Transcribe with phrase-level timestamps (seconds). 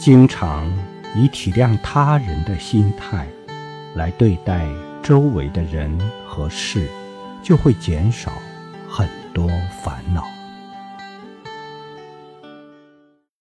[0.00, 0.66] 经常
[1.14, 3.26] 以体谅他人的心态
[3.94, 4.66] 来对待
[5.02, 5.94] 周围的人
[6.26, 6.88] 和事
[7.42, 8.32] 就会减少